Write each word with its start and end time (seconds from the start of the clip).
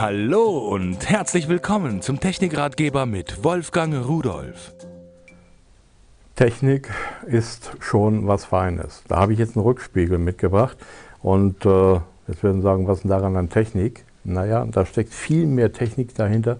Hallo 0.00 0.58
und 0.58 1.10
herzlich 1.10 1.48
willkommen 1.48 2.02
zum 2.02 2.20
Technikratgeber 2.20 3.04
mit 3.04 3.42
Wolfgang 3.42 4.06
Rudolf. 4.06 4.72
Technik 6.36 6.88
ist 7.26 7.72
schon 7.80 8.28
was 8.28 8.44
Feines. 8.44 9.02
Da 9.08 9.16
habe 9.16 9.32
ich 9.32 9.40
jetzt 9.40 9.56
einen 9.56 9.64
Rückspiegel 9.64 10.18
mitgebracht 10.18 10.76
und 11.20 11.66
äh, 11.66 11.94
jetzt 12.28 12.44
werden 12.44 12.58
Sie 12.58 12.62
sagen, 12.62 12.86
was 12.86 12.98
ist 12.98 13.10
daran 13.10 13.36
an 13.36 13.50
Technik? 13.50 14.04
Naja, 14.22 14.64
da 14.70 14.86
steckt 14.86 15.12
viel 15.12 15.46
mehr 15.46 15.72
Technik 15.72 16.14
dahinter, 16.14 16.58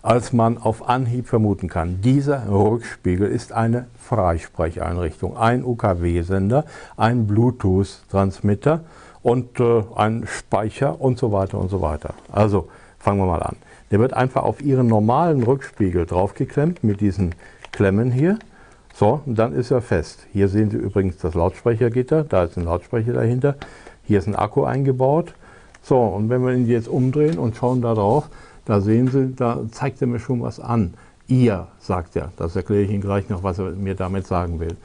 als 0.00 0.32
man 0.32 0.56
auf 0.56 0.88
Anhieb 0.88 1.28
vermuten 1.28 1.68
kann. 1.68 2.00
Dieser 2.00 2.50
Rückspiegel 2.50 3.28
ist 3.28 3.52
eine 3.52 3.86
Freisprecheinrichtung, 3.98 5.36
ein 5.36 5.62
UKW-Sender, 5.62 6.64
ein 6.96 7.26
Bluetooth-Transmitter 7.26 8.80
und 9.28 9.60
äh, 9.60 9.82
ein 9.94 10.26
Speicher 10.26 11.00
und 11.00 11.18
so 11.18 11.32
weiter 11.32 11.58
und 11.58 11.68
so 11.68 11.82
weiter. 11.82 12.14
Also 12.32 12.68
fangen 12.98 13.20
wir 13.20 13.26
mal 13.26 13.42
an. 13.42 13.56
Der 13.90 14.00
wird 14.00 14.14
einfach 14.14 14.42
auf 14.42 14.62
Ihren 14.62 14.86
normalen 14.86 15.42
Rückspiegel 15.42 16.06
draufgeklemmt 16.06 16.82
mit 16.82 17.00
diesen 17.00 17.34
Klemmen 17.70 18.10
hier. 18.10 18.38
So, 18.94 19.20
und 19.26 19.38
dann 19.38 19.52
ist 19.52 19.70
er 19.70 19.82
fest. 19.82 20.26
Hier 20.32 20.48
sehen 20.48 20.70
Sie 20.70 20.78
übrigens 20.78 21.18
das 21.18 21.34
Lautsprechergitter, 21.34 22.24
da 22.24 22.44
ist 22.44 22.56
ein 22.56 22.64
Lautsprecher 22.64 23.12
dahinter. 23.12 23.56
Hier 24.02 24.18
ist 24.18 24.26
ein 24.26 24.34
Akku 24.34 24.64
eingebaut. 24.64 25.34
So, 25.82 25.98
und 26.00 26.30
wenn 26.30 26.42
wir 26.44 26.54
ihn 26.54 26.66
jetzt 26.66 26.88
umdrehen 26.88 27.38
und 27.38 27.54
schauen 27.54 27.82
da 27.82 27.94
drauf, 27.94 28.28
da 28.64 28.80
sehen 28.80 29.08
Sie, 29.08 29.34
da 29.34 29.60
zeigt 29.70 30.00
er 30.00 30.08
mir 30.08 30.18
schon 30.18 30.42
was 30.42 30.58
an. 30.58 30.94
Ihr, 31.28 31.68
sagt 31.78 32.16
er. 32.16 32.32
Das 32.36 32.56
erkläre 32.56 32.82
ich 32.82 32.90
Ihnen 32.90 33.02
gleich 33.02 33.28
noch, 33.28 33.42
was 33.42 33.58
er 33.58 33.72
mir 33.72 33.94
damit 33.94 34.26
sagen 34.26 34.60
will. 34.60 34.76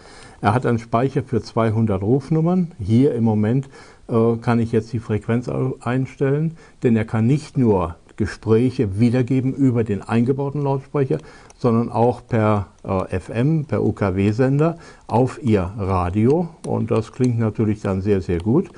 Er 0.42 0.54
hat 0.54 0.66
einen 0.66 0.78
Speicher 0.80 1.24
für 1.24 1.42
200 1.42 2.02
Rufnummern. 2.02 2.74
Hier 2.80 3.16
im 3.16 3.24
Moment 3.24 3.70
äh, 4.10 4.36
kann 4.42 4.60
ich 4.60 4.74
jetzt 4.74 4.92
die 4.92 5.00
Frequenz 5.00 5.50
einstellen, 5.80 6.58
denn 6.84 6.98
er 6.98 7.06
kann 7.06 7.26
nicht 7.26 7.58
nur 7.58 7.96
Gespräche 8.18 9.00
wiedergeben 9.00 9.54
über 9.54 9.84
den 9.84 10.02
eingebauten 10.02 10.62
Lautsprecher, 10.62 11.18
sondern 11.58 11.90
auch 11.90 12.22
per 12.28 12.68
äh, 12.84 13.20
FM, 13.20 13.66
per 13.66 13.84
UKW-Sender 13.84 14.78
auf 15.08 15.42
Ihr 15.42 15.72
Radio. 15.78 16.50
Und 16.68 16.92
das 16.92 17.14
klingt 17.14 17.40
natürlich 17.40 17.82
dann 17.82 18.02
sehr, 18.02 18.22
sehr 18.22 18.40
gut. 18.40 18.70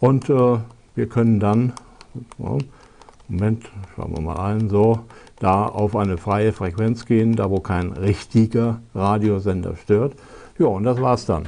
Und 0.00 0.30
äh, 0.30 0.58
wir 0.94 1.08
können 1.08 1.40
dann, 1.40 1.74
Moment, 3.28 3.70
schauen 3.94 4.14
wir 4.14 4.20
mal 4.20 4.38
ein, 4.38 4.68
so, 4.68 5.00
da 5.38 5.66
auf 5.66 5.96
eine 5.96 6.18
freie 6.18 6.52
Frequenz 6.52 7.06
gehen, 7.06 7.36
da 7.36 7.50
wo 7.50 7.60
kein 7.60 7.92
richtiger 7.92 8.80
Radiosender 8.94 9.76
stört. 9.76 10.14
Ja, 10.58 10.66
und 10.66 10.84
das 10.84 11.00
war's 11.00 11.26
dann. 11.26 11.46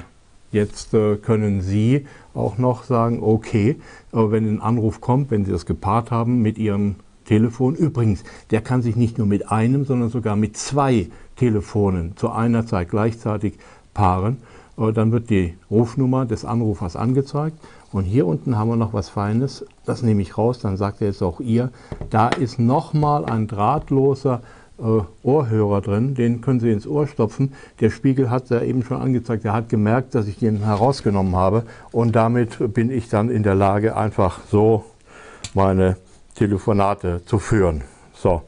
Jetzt 0.51 0.95
äh, 0.95 1.17
können 1.17 1.63
Sie 1.63 2.07
auch 2.33 2.59
noch 2.59 2.85
sagen, 2.85 3.23
okay, 3.23 3.77
wenn 4.13 4.49
ein 4.49 4.61
Anruf 4.61 5.01
kommt, 5.01 5.31
wenn 5.31 5.45
Sie 5.45 5.51
das 5.51 5.67
gepaart 5.67 6.11
haben 6.11 6.43
mit 6.43 6.59
Ihrem 6.59 6.97
Telefon, 7.25 7.75
übrigens, 7.75 8.23
der 8.51 8.61
kann 8.61 8.83
sich 8.83 8.97
nicht 8.97 9.19
nur 9.19 9.27
mit 9.27 9.51
einem, 9.51 9.85
sondern 9.85 10.11
sogar 10.11 10.37
mit 10.37 10.57
zwei 10.57 11.09
Telefonen 11.37 12.17
zu 12.17 12.31
einer 12.31 12.67
Zeit 12.67 12.91
gleichzeitig 12.91 13.55
paaren. 13.95 14.37
Äh, 14.79 14.93
dann 14.93 15.13
wird 15.13 15.31
die 15.31 15.55
Rufnummer 15.71 16.27
des 16.27 16.45
Anrufers 16.45 16.97
angezeigt. 16.97 17.59
Und 17.93 18.05
hier 18.05 18.27
unten 18.27 18.59
haben 18.59 18.71
wir 18.71 18.77
noch 18.77 18.93
was 18.93 19.09
Feines, 19.09 19.65
das 19.87 20.03
nehme 20.03 20.23
ich 20.23 20.37
raus, 20.37 20.59
dann 20.59 20.77
sagt 20.77 21.01
er 21.01 21.07
jetzt 21.07 21.23
auch 21.23 21.39
ihr, 21.39 21.71
da 22.11 22.29
ist 22.29 22.59
nochmal 22.59 23.25
ein 23.25 23.47
drahtloser 23.47 24.41
äh, 24.79 25.01
Ohrhörer 25.23 25.81
drin, 25.81 26.15
den 26.15 26.41
können 26.41 26.59
Sie 26.59 26.73
ins 26.73 26.89
Ohr 26.89 27.07
stopfen. 27.07 27.53
Der 27.79 27.91
Spiegel 27.91 28.31
hat 28.31 28.51
ja 28.51 28.63
eben 28.63 28.83
schon 28.83 29.01
angezeigt, 29.01 29.45
er 29.45 29.53
hat 29.53 29.69
gemerkt, 29.69 30.17
dass 30.17 30.27
ich 30.27 30.39
den 30.39 30.65
herausgenommen 30.65 31.37
habe 31.37 31.63
und 31.93 32.17
damit 32.17 32.75
bin 32.75 32.91
ich 32.91 33.09
dann 33.09 33.31
in 33.31 33.45
der 33.45 33.55
Lage, 33.55 33.97
einfach 33.97 34.41
so 34.51 34.85
meine 35.55 35.97
Telefonate 36.35 37.23
zu 37.25 37.39
führen. 37.39 37.83
So, 38.13 38.43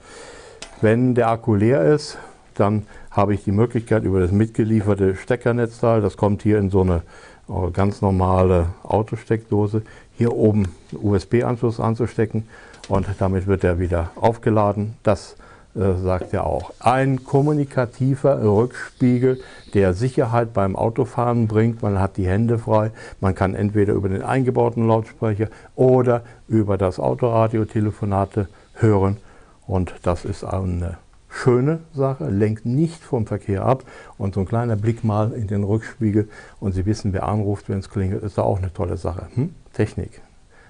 wenn 0.80 1.14
der 1.14 1.30
Akku 1.30 1.54
leer 1.54 1.84
ist, 1.84 2.18
dann 2.56 2.86
habe 3.10 3.34
ich 3.34 3.44
die 3.44 3.52
Möglichkeit 3.52 4.04
über 4.04 4.20
das 4.20 4.32
mitgelieferte 4.32 5.16
Steckernetzteil, 5.16 6.00
das 6.00 6.16
kommt 6.16 6.42
hier 6.42 6.58
in 6.58 6.70
so 6.70 6.82
eine 6.82 7.02
äh, 7.48 7.70
ganz 7.70 8.02
normale 8.02 8.66
Autosteckdose, 8.82 9.82
hier 10.16 10.32
oben 10.32 10.68
USB-Anschluss 10.92 11.80
anzustecken 11.80 12.48
und 12.88 13.06
damit 13.18 13.46
wird 13.46 13.64
er 13.64 13.78
wieder 13.78 14.10
aufgeladen. 14.16 14.94
Das 15.02 15.36
äh, 15.76 15.94
sagt 16.02 16.32
er 16.32 16.46
auch. 16.46 16.72
Ein 16.80 17.24
kommunikativer 17.24 18.42
Rückspiegel, 18.42 19.40
der 19.74 19.92
Sicherheit 19.92 20.54
beim 20.54 20.74
Autofahren 20.74 21.48
bringt. 21.48 21.82
Man 21.82 22.00
hat 22.00 22.16
die 22.16 22.26
Hände 22.26 22.58
frei. 22.58 22.92
Man 23.20 23.34
kann 23.34 23.54
entweder 23.54 23.92
über 23.92 24.08
den 24.08 24.22
eingebauten 24.22 24.86
Lautsprecher 24.88 25.48
oder 25.74 26.22
über 26.48 26.78
das 26.78 26.98
Autoradio 26.98 27.66
Telefonate 27.66 28.48
hören. 28.74 29.18
Und 29.66 29.94
das 30.02 30.24
ist 30.24 30.44
eine 30.44 30.96
schöne 31.36 31.80
Sache, 31.92 32.28
lenkt 32.28 32.64
nicht 32.66 33.02
vom 33.02 33.26
Verkehr 33.26 33.64
ab. 33.64 33.84
Und 34.18 34.34
so 34.34 34.40
ein 34.40 34.46
kleiner 34.46 34.76
Blick 34.76 35.04
mal 35.04 35.32
in 35.32 35.46
den 35.46 35.64
Rückspiegel 35.64 36.28
und 36.60 36.72
Sie 36.72 36.86
wissen, 36.86 37.12
wer 37.12 37.28
anruft, 37.28 37.68
wenn 37.68 37.78
es 37.78 37.90
klingelt, 37.90 38.22
ist 38.22 38.38
da 38.38 38.42
auch 38.42 38.58
eine 38.58 38.72
tolle 38.72 38.96
Sache. 38.96 39.28
Hm? 39.34 39.54
Technik 39.72 40.22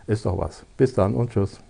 ist 0.06 0.26
doch 0.26 0.38
was. 0.38 0.64
Bis 0.76 0.94
dann 0.94 1.14
und 1.14 1.30
tschüss. 1.30 1.60